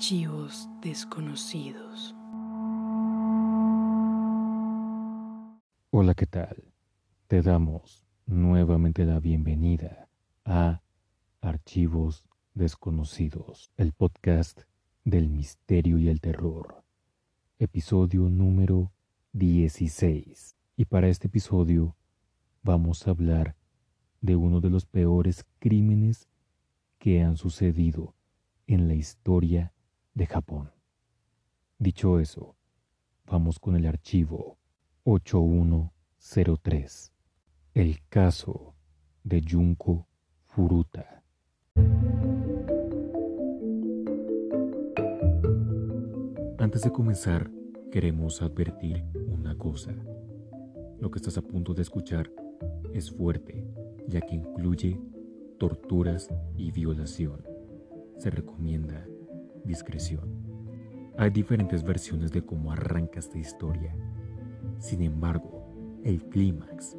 Archivos 0.00 0.66
desconocidos. 0.80 2.16
Hola, 5.90 6.14
¿qué 6.14 6.24
tal? 6.24 6.72
Te 7.26 7.42
damos 7.42 8.06
nuevamente 8.24 9.04
la 9.04 9.20
bienvenida 9.20 10.08
a 10.46 10.80
Archivos 11.42 12.24
desconocidos, 12.54 13.72
el 13.76 13.92
podcast 13.92 14.62
del 15.04 15.28
misterio 15.28 15.98
y 15.98 16.08
el 16.08 16.22
terror. 16.22 16.82
Episodio 17.58 18.30
número 18.30 18.92
16. 19.34 20.56
Y 20.78 20.86
para 20.86 21.08
este 21.08 21.26
episodio 21.26 21.94
vamos 22.62 23.06
a 23.06 23.10
hablar 23.10 23.54
de 24.22 24.34
uno 24.34 24.62
de 24.62 24.70
los 24.70 24.86
peores 24.86 25.44
crímenes 25.58 26.26
que 26.98 27.22
han 27.22 27.36
sucedido 27.36 28.14
en 28.66 28.88
la 28.88 28.94
historia 28.94 29.74
de 30.14 30.26
Japón. 30.26 30.72
Dicho 31.78 32.18
eso, 32.18 32.56
vamos 33.26 33.58
con 33.58 33.76
el 33.76 33.86
archivo 33.86 34.58
8103, 35.04 37.12
el 37.74 38.00
caso 38.08 38.74
de 39.24 39.42
Junko 39.48 40.08
Furuta. 40.44 41.22
Antes 46.58 46.82
de 46.82 46.92
comenzar, 46.92 47.50
queremos 47.90 48.42
advertir 48.42 49.02
una 49.26 49.56
cosa. 49.56 49.94
Lo 50.98 51.10
que 51.10 51.18
estás 51.18 51.38
a 51.38 51.42
punto 51.42 51.72
de 51.72 51.82
escuchar 51.82 52.30
es 52.92 53.10
fuerte, 53.10 53.66
ya 54.06 54.20
que 54.20 54.34
incluye 54.34 55.00
torturas 55.58 56.28
y 56.56 56.70
violación. 56.70 57.42
Se 58.18 58.30
recomienda 58.30 59.06
discreción. 59.64 60.50
Hay 61.16 61.30
diferentes 61.30 61.82
versiones 61.82 62.32
de 62.32 62.42
cómo 62.44 62.72
arranca 62.72 63.18
esta 63.18 63.38
historia. 63.38 63.94
Sin 64.78 65.02
embargo, 65.02 66.00
el 66.04 66.22
clímax 66.24 66.96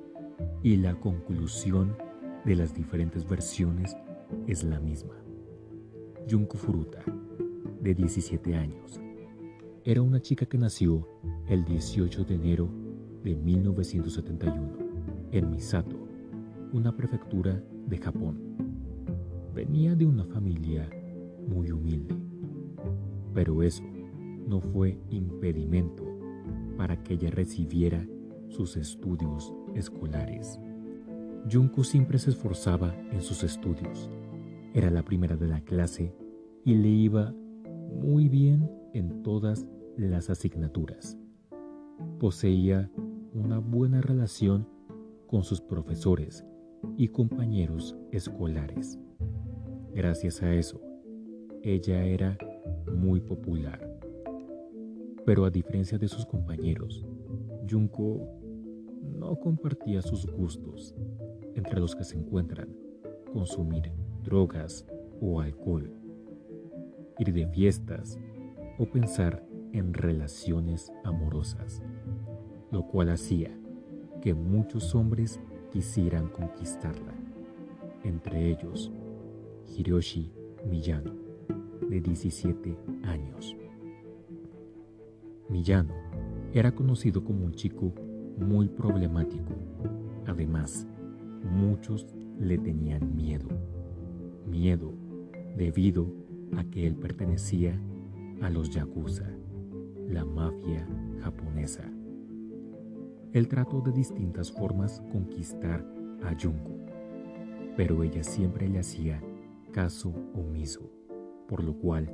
y 0.64 0.78
la 0.78 0.95
conclusión 0.95 1.95
de 2.45 2.56
las 2.56 2.73
diferentes 2.73 3.28
versiones 3.28 3.95
es 4.48 4.64
la 4.64 4.80
misma. 4.80 5.16
Junko 6.30 6.58
Furuta, 6.58 7.03
de 7.81 7.95
17 7.95 8.56
años, 8.56 9.02
era 9.84 10.02
una 10.02 10.22
chica 10.22 10.46
que 10.46 10.58
nació 10.58 11.08
el 11.48 11.66
18 11.66 12.23
de 12.23 12.36
enero 12.36 12.70
de 13.23 13.36
1971 13.36 14.78
en 15.31 15.50
Misato, 15.50 15.98
una 16.73 16.96
prefectura 16.96 17.64
de 17.88 17.98
Japón. 17.98 18.40
Venía 19.53 19.96
de 19.96 20.06
una 20.06 20.25
familia 20.25 20.88
muy 21.48 21.72
humilde, 21.72 22.16
pero 23.34 23.64
eso 23.64 23.84
no 24.48 24.60
fue 24.60 24.98
impedimento 25.10 26.06
para 26.78 27.02
que 27.04 27.14
ella 27.14 27.30
recibiera 27.30 28.06
sus 28.50 28.76
estudios 28.78 29.54
escolares. 29.76 30.60
Junko 31.50 31.84
siempre 31.84 32.20
se 32.20 32.32
esforzaba 32.32 32.96
en 33.12 33.22
sus 33.22 33.44
estudios. 33.44 34.09
Era 34.74 34.90
la 34.90 35.04
primera 35.04 35.36
de 35.36 35.48
la 35.48 35.62
clase 35.62 36.14
y 36.66 36.76
le 36.76 36.90
iba 36.90 37.34
muy 38.02 38.30
bien 38.30 38.70
en 38.94 39.24
todas 39.24 39.66
las 39.98 40.30
asignaturas. 40.30 41.18
Poseía 42.20 42.92
una 43.34 43.59
buena 43.59 44.02
relación 44.02 44.68
con 45.28 45.44
sus 45.44 45.62
profesores 45.62 46.46
y 46.98 47.08
compañeros 47.08 47.96
escolares. 48.12 49.00
Gracias 49.94 50.42
a 50.42 50.54
eso, 50.54 50.82
ella 51.64 52.04
era 52.04 52.38
muy 52.94 53.20
popular. 53.20 53.80
Pero 55.26 55.46
a 55.46 55.50
diferencia 55.50 55.97
de 55.97 56.08
sus 56.08 56.25
compañeros, 56.25 57.06
Junko 57.69 58.19
no 59.02 59.35
compartía 59.35 60.02
sus 60.02 60.25
gustos, 60.25 60.96
entre 61.56 61.80
los 61.80 61.96
que 61.96 62.03
se 62.03 62.18
encuentran 62.18 62.69
consumir 63.31 63.91
drogas 64.24 64.85
o 65.22 65.40
alcohol, 65.41 65.91
ir 67.19 67.34
de 67.34 67.47
fiestas 67.47 68.19
o 68.78 68.85
pensar 68.85 69.46
en 69.74 69.94
relaciones 69.94 70.91
amorosas, 71.03 71.81
lo 72.72 72.88
cual 72.88 73.09
hacía 73.09 73.56
que 74.22 74.34
muchos 74.34 74.96
hombres 74.96 75.40
quisieran 75.72 76.30
conquistarla, 76.30 77.14
entre 78.03 78.50
ellos 78.50 78.91
Hiroshi 79.75 80.31
Miyano, 80.69 81.31
de 81.89 82.01
17 82.01 82.78
años. 83.03 83.56
Miyano 85.50 85.94
era 86.53 86.73
conocido 86.73 87.23
como 87.23 87.45
un 87.45 87.53
chico 87.53 87.94
muy 88.38 88.67
problemático. 88.67 89.53
Además, 90.25 90.88
muchos 91.44 92.07
le 92.40 92.57
tenían 92.57 93.16
miedo. 93.16 93.47
Miedo 94.50 94.94
debido 95.56 96.07
a 96.57 96.63
que 96.66 96.88
él 96.88 96.95
pertenecía 96.95 97.79
a 98.41 98.50
los 98.50 98.69
Yakuza, 98.72 99.29
la 100.07 100.25
mafia 100.25 100.88
japonesa. 101.22 101.84
Él 103.34 103.47
trató 103.47 103.81
de 103.81 103.91
distintas 103.91 104.51
formas 104.51 105.01
conquistar 105.11 105.85
a 106.23 106.35
Junko, 106.40 106.78
pero 107.78 108.03
ella 108.03 108.23
siempre 108.23 108.67
le 108.67 108.79
hacía 108.79 109.22
caso 109.72 110.13
omiso, 110.34 110.91
por 111.51 111.66
lo 111.66 111.78
cual 111.78 112.09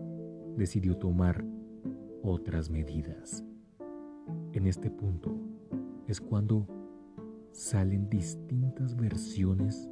decidió 0.57 0.97
tomar 0.97 1.45
otras 2.23 2.71
medidas. 2.71 3.45
En 4.51 4.65
este 4.65 4.89
punto 4.89 5.37
es 6.07 6.19
cuando 6.19 6.67
salen 7.51 8.09
distintas 8.09 8.95
versiones 8.95 9.87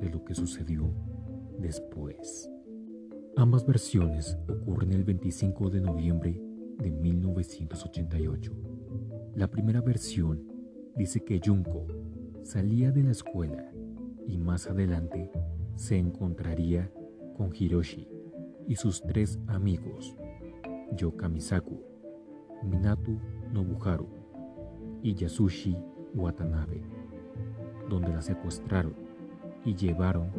de 0.00 0.08
lo 0.08 0.22
que 0.22 0.36
sucedió 0.36 0.88
después. 1.58 2.48
Ambas 3.36 3.66
versiones 3.66 4.38
ocurren 4.48 4.92
el 4.92 5.02
25 5.02 5.68
de 5.70 5.80
noviembre 5.80 6.40
de 6.78 6.92
1988. 6.92 8.52
La 9.34 9.50
primera 9.50 9.80
versión 9.80 10.46
dice 10.94 11.24
que 11.24 11.40
Junko 11.44 11.88
salía 12.44 12.92
de 12.92 13.02
la 13.02 13.10
escuela 13.10 13.68
y 14.28 14.38
más 14.38 14.68
adelante 14.68 15.28
se 15.74 15.98
encontraría 15.98 16.88
con 17.36 17.50
Hiroshi 17.52 18.19
y 18.70 18.76
sus 18.76 19.02
tres 19.02 19.36
amigos, 19.48 20.16
Yokamisaku, 20.96 21.82
Minato 22.62 23.10
Nobuharu 23.52 24.06
y 25.02 25.12
Yasushi 25.12 25.76
Watanabe, 26.14 26.80
donde 27.88 28.10
la 28.10 28.22
secuestraron 28.22 28.94
y 29.64 29.74
llevaron 29.74 30.30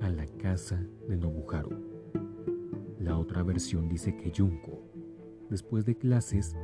a 0.00 0.08
la 0.08 0.24
casa 0.40 0.80
de 1.08 1.16
Nobuharu. 1.16 1.76
La 3.00 3.18
otra 3.18 3.42
versión 3.42 3.88
dice 3.88 4.16
que 4.16 4.32
Junko, 4.32 4.80
después 5.50 5.84
de 5.84 5.96
clases, 5.96 6.54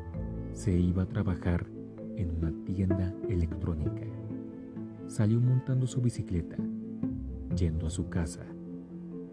se 0.52 0.78
iba 0.78 1.02
a 1.02 1.08
trabajar 1.08 1.66
en 2.14 2.36
una 2.36 2.52
tienda 2.64 3.12
electrónica. 3.28 4.06
Salió 5.08 5.40
montando 5.40 5.88
su 5.88 6.00
bicicleta, 6.00 6.56
yendo 7.56 7.88
a 7.88 7.90
su 7.90 8.08
casa. 8.08 8.46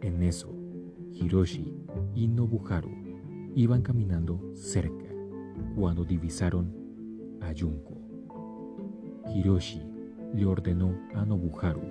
En 0.02 0.24
eso, 0.24 0.57
Hiroshi 1.20 1.74
y 2.14 2.28
Nobuharu 2.28 2.92
iban 3.56 3.82
caminando 3.82 4.40
cerca 4.54 5.08
cuando 5.76 6.06
divisaron 6.06 6.72
a 7.42 7.52
Junko. 7.58 7.98
Hiroshi 9.34 9.82
le 10.36 10.46
ordenó 10.46 10.96
a 11.16 11.26
Nobuharu 11.26 11.82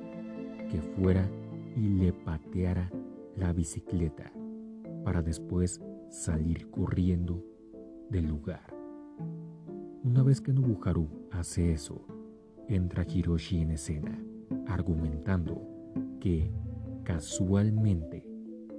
que 0.71 0.81
fuera 0.81 1.29
y 1.77 1.89
le 1.89 2.13
pateara 2.13 2.91
la 3.37 3.53
bicicleta 3.53 4.33
para 5.05 5.23
después 5.23 5.81
salir 6.09 6.71
corriendo 6.71 7.45
del 8.09 8.27
lugar. 8.27 8.73
Una 10.05 10.23
vez 10.23 10.41
que 10.41 10.53
Nobuharu 10.53 11.09
hace 11.33 11.73
eso, 11.73 12.07
entra 12.69 13.05
Hiroshi 13.05 13.59
en 13.59 13.73
escena, 13.73 14.17
argumentando 14.69 15.67
que 16.21 16.53
casualmente 17.03 18.26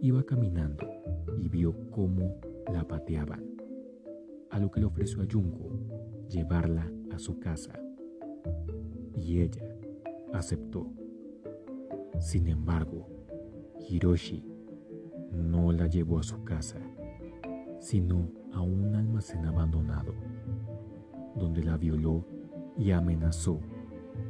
iba 0.01 0.23
caminando 0.23 0.87
y 1.37 1.49
vio 1.49 1.75
cómo 1.91 2.39
la 2.71 2.87
pateaban, 2.87 3.43
a 4.49 4.59
lo 4.59 4.69
que 4.71 4.79
le 4.79 4.85
ofreció 4.85 5.21
a 5.21 5.27
Junko 5.31 5.69
llevarla 6.29 6.91
a 7.11 7.19
su 7.19 7.39
casa. 7.39 7.79
Y 9.15 9.41
ella 9.41 9.75
aceptó. 10.33 10.87
Sin 12.19 12.47
embargo, 12.47 13.07
Hiroshi 13.89 14.43
no 15.31 15.71
la 15.71 15.87
llevó 15.87 16.19
a 16.19 16.23
su 16.23 16.43
casa, 16.43 16.79
sino 17.79 18.29
a 18.53 18.61
un 18.61 18.95
almacén 18.95 19.45
abandonado, 19.45 20.13
donde 21.35 21.63
la 21.63 21.77
violó 21.77 22.25
y 22.77 22.91
amenazó, 22.91 23.59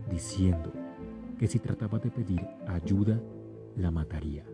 diciendo 0.10 0.72
que 1.38 1.48
si 1.48 1.60
trataba 1.60 2.00
de 2.00 2.10
pedir 2.10 2.46
ayuda, 2.68 3.22
la 3.76 3.92
mataría. 3.92 4.46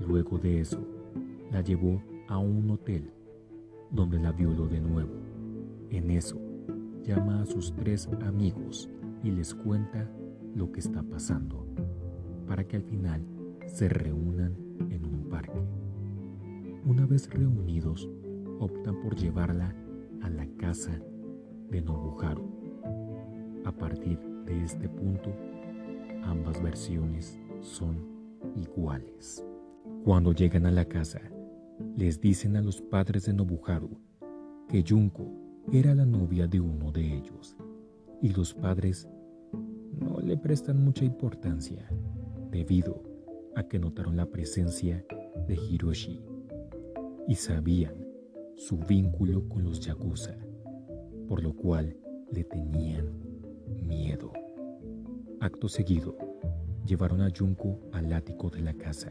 Luego 0.00 0.38
de 0.38 0.60
eso, 0.60 0.80
la 1.50 1.60
llevó 1.60 2.02
a 2.28 2.38
un 2.38 2.70
hotel 2.70 3.10
donde 3.90 4.18
la 4.18 4.32
violó 4.32 4.66
de 4.66 4.80
nuevo. 4.80 5.12
En 5.90 6.10
eso, 6.10 6.40
llama 7.04 7.42
a 7.42 7.46
sus 7.46 7.74
tres 7.74 8.08
amigos 8.26 8.90
y 9.22 9.30
les 9.30 9.54
cuenta 9.54 10.10
lo 10.54 10.72
que 10.72 10.80
está 10.80 11.02
pasando, 11.02 11.66
para 12.46 12.64
que 12.64 12.76
al 12.76 12.82
final 12.82 13.22
se 13.66 13.88
reúnan 13.88 14.54
en 14.90 15.04
un 15.04 15.28
parque. 15.28 15.60
Una 16.84 17.06
vez 17.06 17.30
reunidos, 17.30 18.08
optan 18.58 19.00
por 19.00 19.16
llevarla 19.16 19.74
a 20.22 20.30
la 20.30 20.46
casa 20.56 21.00
de 21.70 21.80
Nobuharu. 21.80 22.44
A 23.64 23.72
partir 23.72 24.18
de 24.44 24.64
este 24.64 24.88
punto, 24.88 25.32
ambas 26.24 26.62
versiones 26.62 27.38
son 27.60 27.96
iguales. 28.56 29.44
Cuando 30.04 30.32
llegan 30.32 30.66
a 30.66 30.70
la 30.70 30.84
casa, 30.84 31.22
les 31.96 32.20
dicen 32.20 32.56
a 32.56 32.60
los 32.60 32.82
padres 32.82 33.24
de 33.24 33.32
Nobuharu 33.32 33.88
que 34.68 34.84
Junko 34.86 35.32
era 35.72 35.94
la 35.94 36.04
novia 36.04 36.46
de 36.46 36.60
uno 36.60 36.92
de 36.92 37.16
ellos 37.16 37.56
y 38.20 38.28
los 38.28 38.52
padres 38.52 39.08
no 39.98 40.20
le 40.20 40.36
prestan 40.36 40.84
mucha 40.84 41.06
importancia 41.06 41.88
debido 42.50 43.02
a 43.56 43.62
que 43.62 43.78
notaron 43.78 44.18
la 44.18 44.26
presencia 44.26 45.02
de 45.48 45.54
Hiroshi 45.54 46.22
y 47.26 47.34
sabían 47.34 47.94
su 48.56 48.76
vínculo 48.76 49.48
con 49.48 49.64
los 49.64 49.80
Yakuza, 49.80 50.36
por 51.26 51.42
lo 51.42 51.54
cual 51.54 51.96
le 52.30 52.44
tenían 52.44 53.08
miedo. 53.82 54.32
Acto 55.40 55.66
seguido, 55.66 56.14
llevaron 56.84 57.22
a 57.22 57.30
Junko 57.34 57.80
al 57.92 58.12
ático 58.12 58.50
de 58.50 58.60
la 58.60 58.74
casa. 58.74 59.10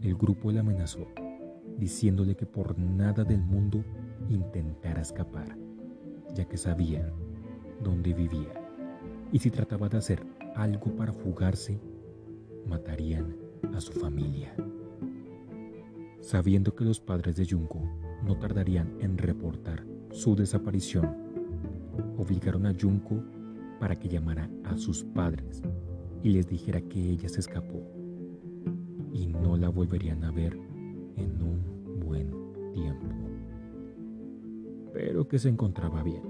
El 0.00 0.14
grupo 0.14 0.52
le 0.52 0.60
amenazó, 0.60 1.08
diciéndole 1.76 2.36
que 2.36 2.46
por 2.46 2.78
nada 2.78 3.24
del 3.24 3.42
mundo 3.42 3.84
intentara 4.28 5.00
escapar, 5.00 5.56
ya 6.34 6.44
que 6.44 6.56
sabían 6.56 7.12
dónde 7.82 8.14
vivía, 8.14 8.52
y 9.32 9.40
si 9.40 9.50
trataba 9.50 9.88
de 9.88 9.98
hacer 9.98 10.24
algo 10.54 10.94
para 10.94 11.12
fugarse, 11.12 11.80
matarían 12.64 13.34
a 13.74 13.80
su 13.80 13.92
familia. 13.92 14.54
Sabiendo 16.20 16.76
que 16.76 16.84
los 16.84 17.00
padres 17.00 17.34
de 17.34 17.46
Junko 17.48 17.80
no 18.24 18.38
tardarían 18.38 18.96
en 19.00 19.18
reportar 19.18 19.84
su 20.12 20.36
desaparición, 20.36 21.16
obligaron 22.16 22.66
a 22.66 22.74
Junko 22.80 23.20
para 23.80 23.96
que 23.96 24.08
llamara 24.08 24.48
a 24.62 24.76
sus 24.76 25.02
padres 25.02 25.60
y 26.22 26.30
les 26.30 26.46
dijera 26.46 26.80
que 26.80 27.00
ella 27.00 27.28
se 27.28 27.40
escapó 27.40 27.97
y 29.12 29.26
no 29.26 29.56
la 29.56 29.68
volverían 29.68 30.24
a 30.24 30.30
ver 30.30 30.58
en 31.16 31.42
un 31.42 32.00
buen 32.04 32.30
tiempo. 32.72 33.06
Pero 34.92 35.28
que 35.28 35.38
se 35.38 35.48
encontraba 35.48 36.02
bien 36.02 36.22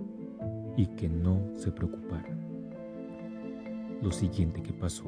y 0.76 0.86
que 0.86 1.08
no 1.08 1.40
se 1.54 1.72
preocupara. 1.72 2.36
Lo 4.02 4.12
siguiente 4.12 4.62
que 4.62 4.72
pasó 4.72 5.04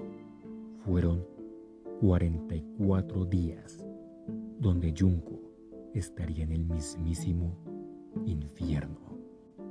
fueron 0.84 1.24
44 2.00 3.24
días 3.26 3.84
donde 4.58 4.94
Junko 4.96 5.40
estaría 5.94 6.44
en 6.44 6.52
el 6.52 6.64
mismísimo 6.64 7.56
infierno. 8.26 9.18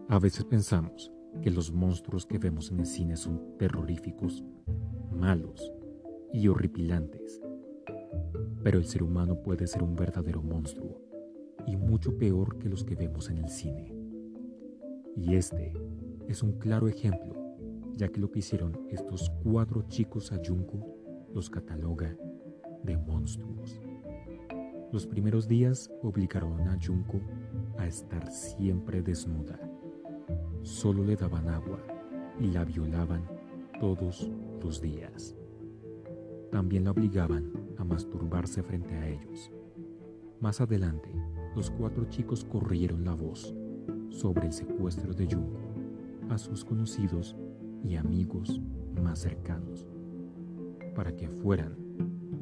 A 0.08 0.20
veces 0.20 0.46
pensamos 0.46 1.12
que 1.42 1.52
los 1.52 1.72
monstruos 1.72 2.26
que 2.26 2.38
vemos 2.38 2.72
en 2.72 2.80
el 2.80 2.86
cine 2.86 3.16
son 3.16 3.58
terroríficos, 3.58 4.44
malos 5.12 5.72
y 6.34 6.48
horripilantes. 6.48 7.42
Pero 8.64 8.78
el 8.78 8.86
ser 8.86 9.04
humano 9.04 9.42
puede 9.42 9.68
ser 9.68 9.84
un 9.84 9.96
verdadero 9.96 10.42
monstruo 10.42 11.02
y 11.66 11.76
mucho 11.76 12.18
peor 12.18 12.58
que 12.58 12.70
los 12.70 12.84
que 12.84 12.96
vemos 12.96 13.30
en 13.30 13.38
el 13.38 13.50
cine. 13.50 13.96
Y 15.16 15.36
este 15.36 15.74
es 16.28 16.44
un 16.44 16.54
claro 16.54 16.88
ejemplo, 16.88 17.36
ya 17.96 18.08
que 18.08 18.20
lo 18.20 18.32
que 18.32 18.40
hicieron 18.40 18.88
estos 18.90 19.32
cuatro 19.44 19.84
chicos 19.88 20.32
a 20.32 20.40
Junko 20.46 21.00
los 21.34 21.50
cataloga 21.50 22.16
de 22.84 22.98
monstruos. 22.98 23.80
Los 24.92 25.06
primeros 25.06 25.48
días 25.48 25.92
obligaron 26.02 26.68
a 26.68 26.78
Junko 26.84 27.20
a 27.78 27.86
estar 27.86 28.32
siempre 28.32 29.02
desnuda. 29.02 29.60
Solo 30.64 31.04
le 31.04 31.16
daban 31.16 31.48
agua 31.50 31.80
y 32.40 32.48
la 32.48 32.66
violaban 32.66 33.24
todos 33.80 34.32
los 34.62 34.82
días. 34.82 35.39
También 36.52 36.84
la 36.84 36.92
obligaban 36.92 37.52
a 37.78 37.84
masturbarse 37.84 38.64
frente 38.64 38.96
a 38.96 39.08
ellos. 39.08 39.52
Más 40.40 40.62
adelante, 40.62 41.10
los 41.56 41.70
cuatro 41.70 42.06
chicos 42.06 42.44
corrieron 42.44 43.06
la 43.06 43.14
voz 43.14 43.54
sobre 44.10 44.48
el 44.48 44.54
secuestro 44.54 45.14
de 45.14 45.28
Junko 45.28 45.60
a 46.30 46.38
sus 46.38 46.64
conocidos 46.64 47.36
y 47.84 47.96
amigos 47.96 48.62
más 49.02 49.20
cercanos, 49.20 49.88
para 50.96 51.16
que 51.16 51.28
fueran 51.28 51.76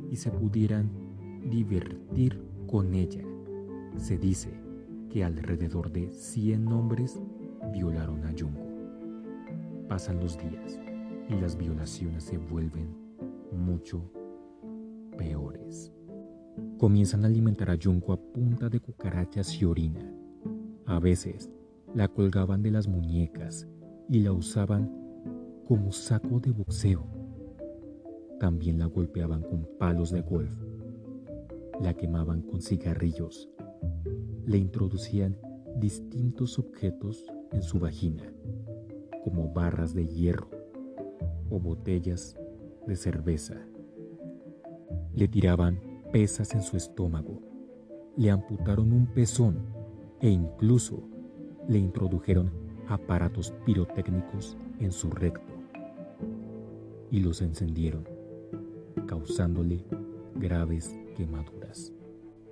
y 0.10 0.16
se 0.16 0.32
pudieran 0.32 0.90
divertir 1.50 2.42
con 2.68 2.94
ella. 2.94 3.24
Se 3.98 4.18
dice 4.18 4.52
que 5.10 5.24
alrededor 5.24 5.92
de 5.92 6.12
100 6.12 6.68
hombres 6.72 7.22
violaron 7.72 8.24
a 8.26 8.34
Junko. 8.38 8.68
Pasan 9.88 10.20
los 10.20 10.38
días 10.38 10.80
y 11.30 11.36
las 11.36 11.58
violaciones 11.58 12.24
se 12.24 12.38
vuelven 12.38 13.07
mucho 13.52 14.12
peores. 15.18 15.92
Comienzan 16.78 17.24
a 17.24 17.28
alimentar 17.28 17.72
a 17.72 17.78
Junko 17.82 18.14
a 18.14 18.18
punta 18.18 18.70
de 18.70 18.80
cucarachas 18.80 19.62
y 19.62 19.66
orina. 19.66 20.14
A 20.86 21.00
veces 21.00 21.50
la 21.94 22.08
colgaban 22.08 22.62
de 22.62 22.72
las 22.72 22.88
muñecas 22.88 23.68
y 24.10 24.20
la 24.22 24.32
usaban 24.32 24.92
como 25.68 25.92
saco 25.92 26.40
de 26.40 26.52
boxeo. 26.52 27.06
También 28.40 28.80
la 28.80 28.86
golpeaban 28.86 29.42
con 29.42 29.68
palos 29.80 30.12
de 30.12 30.22
golf 30.22 30.52
la 31.82 31.94
quemaban 31.94 32.42
con 32.42 32.62
cigarrillos, 32.62 33.50
le 34.46 34.58
introducían 34.58 35.38
distintos 35.76 36.58
objetos 36.58 37.26
en 37.52 37.62
su 37.62 37.80
vagina, 37.80 38.24
como 39.24 39.54
barras 39.54 39.94
de 39.94 40.08
hierro 40.08 40.50
o 41.50 41.60
botellas 41.60 42.36
de 42.88 42.96
cerveza. 42.96 43.56
Le 45.14 45.28
tiraban 45.28 45.80
pesas 46.12 46.54
en 46.54 46.62
su 46.62 46.78
estómago, 46.78 47.42
le 48.16 48.32
amputaron 48.32 48.92
un 48.92 49.08
pezón 49.08 49.60
e 50.22 50.30
incluso 50.30 51.04
le 51.68 51.78
introdujeron 51.78 52.52
aparatos 52.88 53.54
pirotécnicos 53.66 54.58
en 54.80 54.92
su 54.92 55.10
recto 55.10 55.54
y 57.12 57.20
los 57.20 57.42
encendieron, 57.42 58.08
causándole 59.06 59.86
graves 60.36 60.96
quemaduras. 61.16 61.94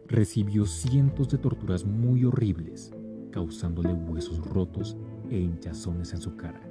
Recibió 0.08 0.65
cientos 0.65 1.30
de 1.30 1.38
torturas 1.38 1.86
muy 1.86 2.25
horribles, 2.25 2.94
causándole 3.32 3.94
huesos 3.94 4.39
rotos 4.46 4.98
e 5.30 5.39
hinchazones 5.39 6.13
en 6.13 6.22
su 6.22 6.36
cara. 6.36 6.62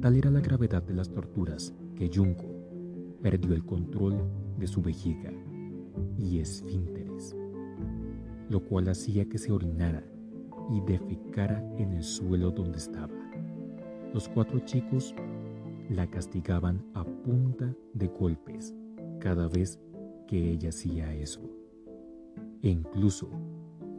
Tal 0.00 0.16
era 0.16 0.30
la 0.30 0.40
gravedad 0.40 0.82
de 0.82 0.94
las 0.94 1.10
torturas 1.10 1.74
que 2.00 2.10
Junko 2.10 2.46
perdió 3.20 3.52
el 3.52 3.62
control 3.62 4.22
de 4.58 4.66
su 4.66 4.80
vejiga 4.80 5.30
y 6.16 6.38
esfínteres, 6.38 7.36
lo 8.48 8.64
cual 8.64 8.88
hacía 8.88 9.28
que 9.28 9.36
se 9.36 9.52
orinara 9.52 10.02
y 10.70 10.80
defecara 10.80 11.62
en 11.76 11.92
el 11.92 12.02
suelo 12.02 12.52
donde 12.52 12.78
estaba. 12.78 13.12
Los 14.14 14.30
cuatro 14.30 14.60
chicos 14.60 15.14
la 15.90 16.06
castigaban 16.06 16.82
a 16.94 17.04
punta 17.04 17.76
de 17.92 18.06
golpes 18.06 18.74
cada 19.18 19.46
vez 19.48 19.78
que 20.26 20.52
ella 20.52 20.70
hacía 20.70 21.12
eso. 21.12 21.42
E 22.62 22.70
incluso 22.70 23.28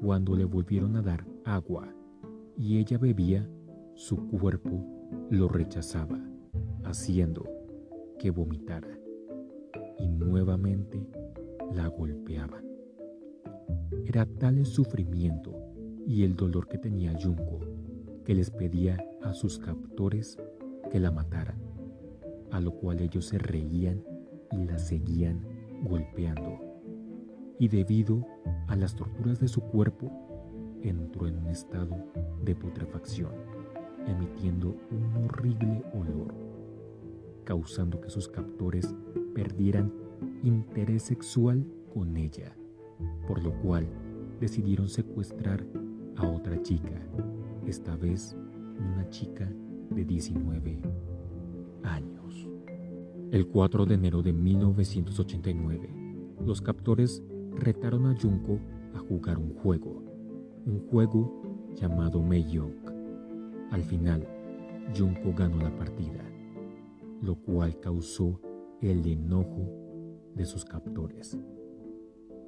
cuando 0.02 0.36
le 0.36 0.46
volvieron 0.46 0.96
a 0.96 1.04
dar 1.04 1.24
agua 1.46 1.94
y 2.58 2.80
ella 2.80 2.98
bebía, 2.98 3.48
su 3.94 4.18
cuerpo 4.28 4.84
lo 5.30 5.48
rechazaba, 5.50 6.20
haciendo 6.84 7.61
que 8.22 8.30
vomitara. 8.30 9.00
Y 9.98 10.08
nuevamente 10.08 11.08
la 11.74 11.88
golpeaban. 11.88 12.64
Era 14.06 14.28
tal 14.28 14.60
el 14.60 14.68
sufrimiento 14.68 15.56
y 16.06 16.24
el 16.24 16.36
dolor 16.36 16.68
que 16.68 16.78
tenía 16.78 17.18
Junko 17.20 17.60
que 18.24 18.36
les 18.36 18.52
pedía 18.52 19.04
a 19.24 19.34
sus 19.34 19.58
captores 19.58 20.38
que 20.92 21.00
la 21.00 21.10
mataran, 21.10 21.60
a 22.52 22.60
lo 22.60 22.74
cual 22.74 23.00
ellos 23.00 23.26
se 23.26 23.40
reían 23.40 24.04
y 24.52 24.66
la 24.66 24.78
seguían 24.78 25.44
golpeando. 25.84 26.60
Y 27.58 27.70
debido 27.70 28.24
a 28.68 28.76
las 28.76 28.96
torturas 28.96 29.40
de 29.40 29.48
su 29.48 29.62
cuerpo, 29.62 30.12
entró 30.84 31.26
en 31.26 31.40
un 31.40 31.48
estado 31.48 31.96
de 32.44 32.54
putrefacción, 32.54 33.32
emitiendo 34.06 34.76
un 34.92 35.24
horrible 35.24 35.84
olor, 35.94 36.41
causando 37.44 38.00
que 38.02 38.10
sus 38.10 38.28
captores 38.28 38.96
perdieran 39.34 39.92
interés 40.44 41.04
sexual 41.04 41.66
con 41.94 42.18
ella 42.18 42.56
por 43.28 43.44
lo 43.44 43.54
cual 43.62 43.88
decidieron 44.40 44.88
secuestrar 44.88 45.66
a 46.16 46.28
otra 46.28 46.62
chica, 46.62 47.02
esta 47.66 47.96
vez 47.96 48.36
una 48.78 49.10
chica 49.10 49.52
de 49.90 50.06
19 50.06 50.82
años. 51.84 52.50
El 53.32 53.48
4 53.48 53.86
de 53.86 53.96
enero 53.96 54.22
de 54.22 54.34
1989, 54.34 55.90
los 56.46 56.62
captores 56.62 57.24
retaron 57.56 58.08
a 58.08 58.20
Junko 58.20 58.60
a 58.96 59.00
jugar 59.00 59.38
un 59.38 59.54
juego, 59.54 60.04
un 60.66 60.86
juego 60.90 61.42
llamado 61.76 62.22
Meiyok. 62.22 62.92
Al 63.72 63.84
final, 63.84 64.28
Junko 64.98 65.34
ganó 65.34 65.58
la 65.58 65.74
partida, 65.78 66.26
lo 67.22 67.36
cual 67.36 67.80
causó 67.80 68.40
el 68.82 69.06
enojo 69.06 69.70
de 70.36 70.46
sus 70.46 70.66
captores, 70.66 71.38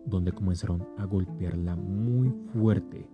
donde 0.06 0.32
comenzaron 0.32 0.88
a 0.98 1.06
golpearla 1.06 1.76
muy 1.76 2.32
fuerte. 2.54 3.08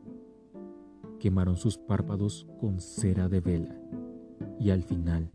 Quemaron 1.19 1.57
sus 1.57 1.77
párpados 1.77 2.47
con 2.59 2.79
cera 2.79 3.27
de 3.27 3.41
vela 3.41 3.75
y 4.59 4.69
al 4.69 4.83
final 4.83 5.29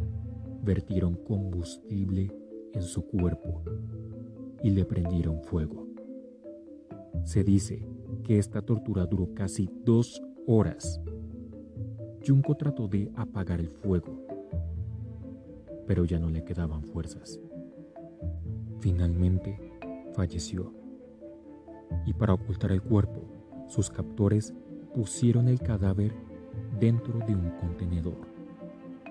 vertieron 0.62 1.14
combustible 1.14 2.32
en 2.72 2.82
su 2.82 3.02
cuerpo 3.06 3.62
y 4.62 4.70
le 4.70 4.84
prendieron 4.84 5.42
fuego. 5.42 5.86
Se 7.24 7.44
dice 7.44 7.86
que 8.22 8.38
esta 8.38 8.62
tortura 8.62 9.06
duró 9.06 9.34
casi 9.34 9.68
dos 9.84 10.22
horas. 10.46 11.00
Junko 12.26 12.54
trató 12.56 12.88
de 12.88 13.10
apagar 13.14 13.60
el 13.60 13.68
fuego, 13.68 14.26
pero 15.86 16.04
ya 16.04 16.18
no 16.18 16.30
le 16.30 16.44
quedaban 16.44 16.82
fuerzas. 16.82 17.40
Finalmente 18.80 19.58
falleció. 20.14 20.72
Y 22.06 22.12
para 22.12 22.34
ocultar 22.34 22.72
el 22.72 22.82
cuerpo, 22.82 23.22
sus 23.66 23.90
captores 23.90 24.54
pusieron 24.94 25.48
el 25.48 25.60
cadáver 25.60 26.14
dentro 26.78 27.18
de 27.20 27.34
un 27.34 27.50
contenedor. 27.60 28.18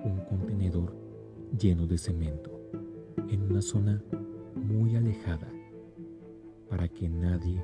Un 0.03 0.19
contenedor 0.25 0.95
lleno 1.57 1.87
de 1.87 1.97
cemento, 1.97 2.51
en 3.29 3.41
una 3.43 3.61
zona 3.61 4.01
muy 4.55 4.95
alejada, 4.95 5.47
para 6.69 6.87
que 6.87 7.07
nadie 7.09 7.61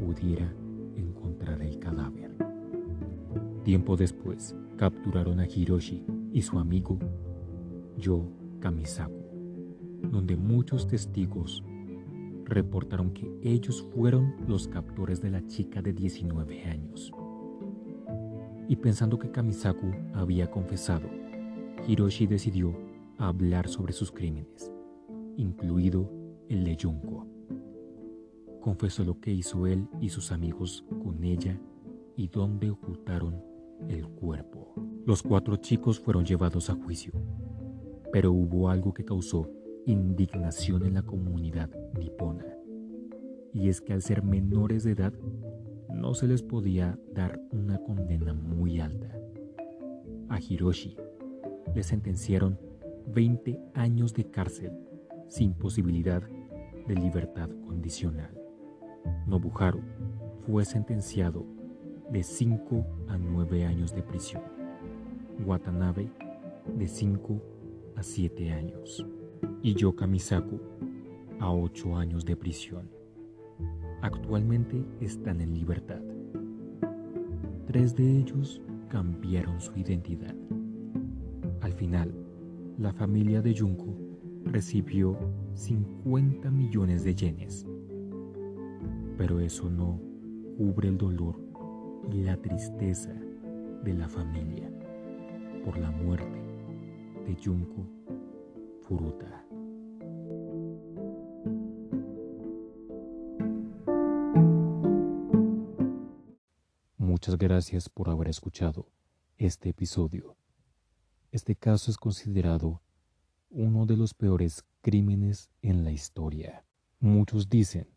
pudiera 0.00 0.52
encontrar 0.96 1.62
el 1.62 1.78
cadáver. 1.78 2.30
Tiempo 3.64 3.96
después, 3.96 4.54
capturaron 4.76 5.40
a 5.40 5.46
Hiroshi 5.46 6.04
y 6.32 6.42
su 6.42 6.58
amigo 6.58 6.98
Yo 7.96 8.28
Kamisaku 8.58 9.26
donde 10.02 10.36
muchos 10.36 10.86
testigos 10.86 11.62
reportaron 12.44 13.10
que 13.10 13.30
ellos 13.42 13.86
fueron 13.94 14.34
los 14.46 14.68
captores 14.68 15.20
de 15.20 15.30
la 15.30 15.46
chica 15.46 15.82
de 15.82 15.92
19 15.92 16.64
años. 16.64 17.12
Y 18.68 18.76
pensando 18.76 19.18
que 19.18 19.30
Kamisaku 19.30 19.92
había 20.14 20.50
confesado, 20.50 21.08
Hiroshi 21.86 22.26
decidió 22.26 22.76
hablar 23.18 23.68
sobre 23.68 23.92
sus 23.92 24.10
crímenes, 24.10 24.72
incluido 25.36 26.10
el 26.48 26.64
de 26.64 26.76
Junko. 26.80 27.26
Confesó 28.60 29.04
lo 29.04 29.20
que 29.20 29.32
hizo 29.32 29.66
él 29.66 29.86
y 30.00 30.08
sus 30.08 30.32
amigos 30.32 30.84
con 31.02 31.22
ella 31.22 31.60
y 32.16 32.28
dónde 32.28 32.70
ocultaron 32.70 33.40
el 33.88 34.08
cuerpo. 34.08 34.74
Los 35.04 35.22
cuatro 35.22 35.56
chicos 35.56 36.00
fueron 36.00 36.24
llevados 36.24 36.68
a 36.70 36.74
juicio, 36.74 37.12
pero 38.12 38.32
hubo 38.32 38.70
algo 38.70 38.94
que 38.94 39.04
causó 39.04 39.50
indignación 39.86 40.84
en 40.84 40.94
la 40.94 41.02
comunidad 41.02 41.70
nipona, 41.98 42.46
y 43.52 43.68
es 43.68 43.80
que 43.80 43.92
al 43.92 44.02
ser 44.02 44.22
menores 44.22 44.84
de 44.84 44.92
edad 44.92 45.12
no 45.88 46.14
se 46.14 46.26
les 46.26 46.42
podía 46.42 46.98
dar 47.14 47.40
una 47.52 47.78
condena 47.78 48.34
muy 48.34 48.80
alta. 48.80 49.16
A 50.28 50.38
Hiroshi 50.40 50.96
le 51.74 51.82
sentenciaron 51.82 52.58
20 53.14 53.60
años 53.74 54.12
de 54.12 54.24
cárcel 54.30 54.72
sin 55.28 55.54
posibilidad 55.54 56.22
de 56.86 56.94
libertad 56.94 57.48
condicional. 57.64 58.36
Nobuharu 59.26 59.80
fue 60.46 60.64
sentenciado 60.64 61.44
de 62.10 62.22
5 62.22 62.84
a 63.08 63.18
9 63.18 63.64
años 63.64 63.94
de 63.94 64.02
prisión. 64.02 64.42
Watanabe 65.44 66.10
de 66.76 66.86
5 66.86 67.34
a 67.34 67.55
7 68.02 68.52
años 68.52 69.06
y 69.62 69.74
Yoka 69.74 70.06
Misaku 70.06 70.60
a 71.40 71.52
ocho 71.52 71.96
años 71.96 72.24
de 72.24 72.36
prisión. 72.36 72.88
Actualmente 74.02 74.84
están 75.00 75.40
en 75.40 75.54
libertad. 75.54 76.00
Tres 77.66 77.94
de 77.96 78.18
ellos 78.18 78.60
cambiaron 78.88 79.60
su 79.60 79.72
identidad. 79.76 80.34
Al 81.60 81.72
final, 81.72 82.14
la 82.78 82.92
familia 82.92 83.42
de 83.42 83.56
Junko 83.56 83.96
recibió 84.44 85.18
50 85.54 86.50
millones 86.50 87.04
de 87.04 87.14
yenes. 87.14 87.66
Pero 89.18 89.40
eso 89.40 89.70
no 89.70 90.00
cubre 90.56 90.88
el 90.88 90.98
dolor 90.98 91.36
y 92.12 92.22
la 92.22 92.36
tristeza 92.36 93.12
de 93.82 93.94
la 93.94 94.08
familia 94.08 94.70
por 95.64 95.78
la 95.78 95.90
muerte 95.90 96.35
de 97.26 97.34
Junko 97.34 97.84
Furuta. 98.82 99.44
Muchas 106.96 107.36
gracias 107.36 107.88
por 107.88 108.08
haber 108.10 108.28
escuchado 108.28 108.86
este 109.38 109.70
episodio. 109.70 110.36
Este 111.32 111.56
caso 111.56 111.90
es 111.90 111.96
considerado 111.96 112.80
uno 113.50 113.86
de 113.86 113.96
los 113.96 114.14
peores 114.14 114.64
crímenes 114.80 115.50
en 115.62 115.82
la 115.82 115.90
historia. 115.90 116.64
Muchos 117.00 117.48
dicen 117.48 117.88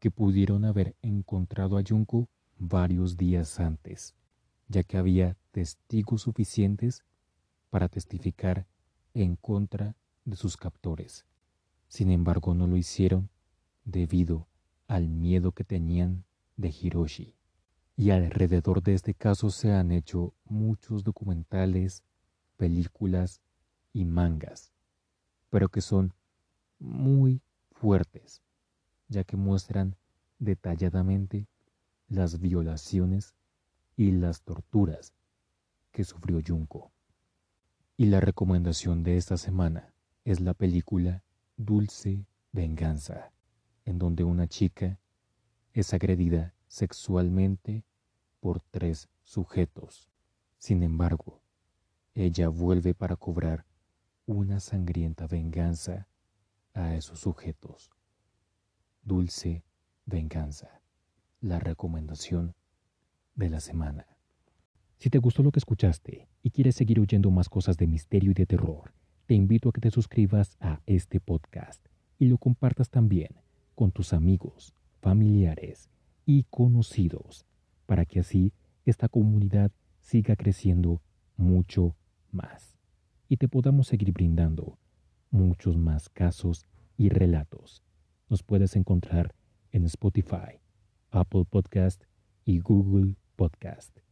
que 0.00 0.10
pudieron 0.10 0.64
haber 0.64 0.96
encontrado 1.00 1.78
a 1.78 1.82
Junko 1.88 2.28
varios 2.58 3.16
días 3.16 3.60
antes, 3.60 4.16
ya 4.66 4.82
que 4.82 4.96
había 4.96 5.36
testigos 5.52 6.22
suficientes 6.22 7.04
para 7.70 7.88
testificar 7.88 8.66
en 9.14 9.36
contra 9.36 9.96
de 10.24 10.36
sus 10.36 10.56
captores. 10.56 11.24
Sin 11.88 12.10
embargo, 12.10 12.54
no 12.54 12.66
lo 12.66 12.76
hicieron 12.76 13.30
debido 13.84 14.46
al 14.86 15.08
miedo 15.08 15.52
que 15.52 15.64
tenían 15.64 16.24
de 16.56 16.68
Hiroshi. 16.68 17.34
Y 17.96 18.10
alrededor 18.10 18.82
de 18.82 18.94
este 18.94 19.14
caso 19.14 19.50
se 19.50 19.72
han 19.72 19.90
hecho 19.90 20.34
muchos 20.44 21.02
documentales, 21.02 22.04
películas 22.56 23.40
y 23.92 24.04
mangas, 24.04 24.72
pero 25.50 25.68
que 25.68 25.80
son 25.80 26.14
muy 26.78 27.42
fuertes, 27.72 28.42
ya 29.08 29.24
que 29.24 29.36
muestran 29.36 29.96
detalladamente 30.38 31.48
las 32.08 32.40
violaciones 32.40 33.34
y 33.96 34.12
las 34.12 34.42
torturas 34.42 35.12
que 35.90 36.04
sufrió 36.04 36.40
Junko. 36.46 36.92
Y 38.00 38.06
la 38.06 38.20
recomendación 38.20 39.02
de 39.02 39.16
esta 39.16 39.36
semana 39.36 39.92
es 40.24 40.38
la 40.38 40.54
película 40.54 41.24
Dulce 41.56 42.28
Venganza, 42.52 43.32
en 43.84 43.98
donde 43.98 44.22
una 44.22 44.46
chica 44.46 45.00
es 45.72 45.92
agredida 45.92 46.54
sexualmente 46.68 47.82
por 48.38 48.60
tres 48.60 49.08
sujetos. 49.24 50.08
Sin 50.58 50.84
embargo, 50.84 51.42
ella 52.14 52.48
vuelve 52.50 52.94
para 52.94 53.16
cobrar 53.16 53.66
una 54.26 54.60
sangrienta 54.60 55.26
venganza 55.26 56.06
a 56.74 56.94
esos 56.94 57.18
sujetos. 57.18 57.90
Dulce 59.02 59.64
Venganza, 60.06 60.82
la 61.40 61.58
recomendación 61.58 62.54
de 63.34 63.50
la 63.50 63.58
semana. 63.58 64.17
Si 64.98 65.10
te 65.10 65.18
gustó 65.18 65.44
lo 65.44 65.52
que 65.52 65.60
escuchaste 65.60 66.26
y 66.42 66.50
quieres 66.50 66.74
seguir 66.74 66.98
oyendo 66.98 67.30
más 67.30 67.48
cosas 67.48 67.76
de 67.76 67.86
misterio 67.86 68.32
y 68.32 68.34
de 68.34 68.46
terror, 68.46 68.92
te 69.26 69.34
invito 69.34 69.68
a 69.68 69.72
que 69.72 69.80
te 69.80 69.92
suscribas 69.92 70.56
a 70.58 70.80
este 70.86 71.20
podcast 71.20 71.86
y 72.18 72.26
lo 72.26 72.36
compartas 72.36 72.90
también 72.90 73.28
con 73.76 73.92
tus 73.92 74.12
amigos, 74.12 74.74
familiares 75.00 75.88
y 76.26 76.46
conocidos, 76.50 77.46
para 77.86 78.06
que 78.06 78.18
así 78.18 78.52
esta 78.86 79.08
comunidad 79.08 79.70
siga 80.00 80.34
creciendo 80.34 81.00
mucho 81.36 81.94
más 82.32 82.76
y 83.28 83.36
te 83.36 83.46
podamos 83.46 83.86
seguir 83.86 84.12
brindando 84.12 84.78
muchos 85.30 85.76
más 85.76 86.08
casos 86.08 86.66
y 86.96 87.08
relatos. 87.08 87.84
Nos 88.28 88.42
puedes 88.42 88.74
encontrar 88.74 89.32
en 89.70 89.84
Spotify, 89.84 90.58
Apple 91.12 91.44
Podcast 91.48 92.02
y 92.44 92.58
Google 92.58 93.14
Podcast. 93.36 94.07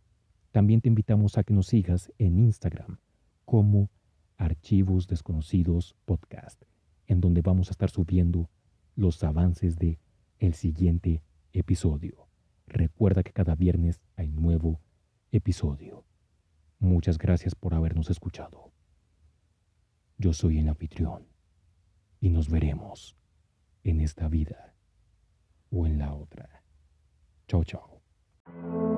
También 0.56 0.80
te 0.80 0.88
invitamos 0.88 1.36
a 1.36 1.44
que 1.44 1.52
nos 1.52 1.66
sigas 1.66 2.10
en 2.16 2.38
Instagram 2.38 2.96
como 3.44 3.90
Archivos 4.38 5.06
Desconocidos 5.06 5.94
Podcast, 6.06 6.62
en 7.06 7.20
donde 7.20 7.42
vamos 7.42 7.68
a 7.68 7.72
estar 7.72 7.90
subiendo 7.90 8.48
los 8.94 9.22
avances 9.22 9.76
de 9.76 9.98
el 10.38 10.54
siguiente 10.54 11.22
episodio. 11.52 12.26
Recuerda 12.68 13.22
que 13.22 13.34
cada 13.34 13.54
viernes 13.54 14.00
hay 14.16 14.30
nuevo 14.30 14.80
episodio. 15.30 16.06
Muchas 16.78 17.18
gracias 17.18 17.54
por 17.54 17.74
habernos 17.74 18.08
escuchado. 18.08 18.72
Yo 20.16 20.32
soy 20.32 20.60
el 20.60 20.70
anfitrión 20.70 21.26
y 22.18 22.30
nos 22.30 22.48
veremos 22.48 23.14
en 23.84 24.00
esta 24.00 24.26
vida 24.28 24.74
o 25.70 25.86
en 25.86 25.98
la 25.98 26.14
otra. 26.14 26.64
Chao, 27.46 27.62
chao. 27.62 28.95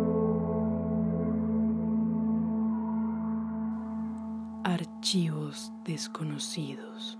Archivos 5.08 5.72
desconocidos. 5.86 7.18